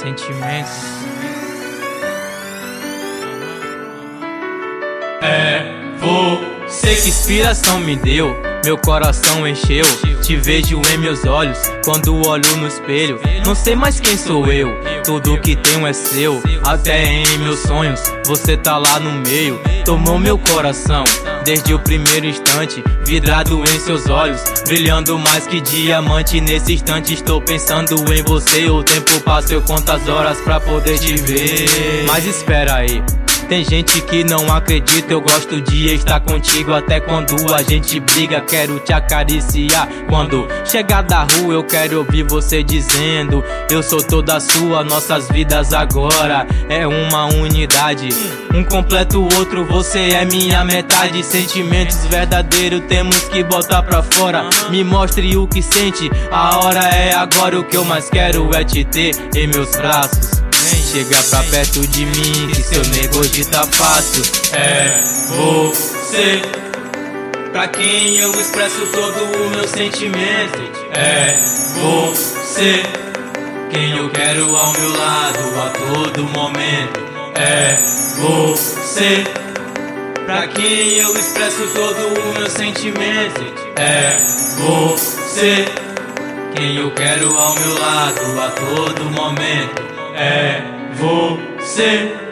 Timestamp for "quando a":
37.00-37.60